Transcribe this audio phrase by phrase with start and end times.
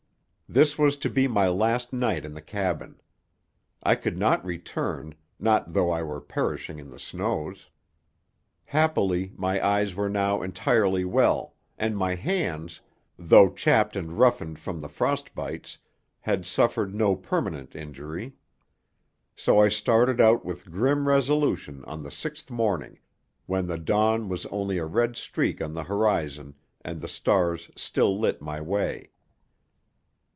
[0.51, 2.99] This was to be my last night in the cabin.
[3.83, 7.69] I could not return, not though I were perishing in the snows.
[8.65, 12.81] Happily my eyes were now entirely well, and my hands,
[13.17, 15.77] though chapped and roughened from the frost bites,
[16.19, 18.33] had suffered no permanent injury.
[19.37, 22.99] So I started out with grim resolution on the sixth morning,
[23.45, 28.19] when the dawn was only a red streak on the horizon and the stars still
[28.19, 29.11] lit my way.